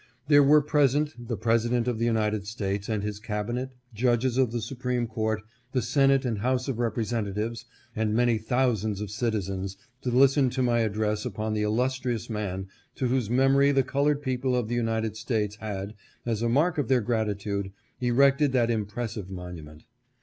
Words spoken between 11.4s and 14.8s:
the illustrious man to whose memory the colored people of the